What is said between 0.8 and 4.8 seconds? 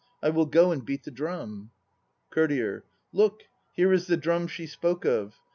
beat the drum. COURTIER. Look, here is the drum she